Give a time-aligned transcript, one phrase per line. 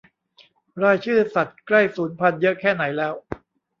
[0.83, 3.13] รายชื่อสัตว์ใกล้สูญพันธุ์เยอะแค่ไหนแล้ว